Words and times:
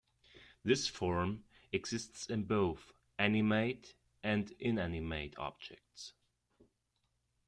This 0.63 0.87
form 0.87 1.43
exists 1.71 2.25
in 2.27 2.45
both 2.45 2.91
animate 3.19 3.93
and 4.23 4.49
inanimate 4.57 5.37
objects. 5.37 6.13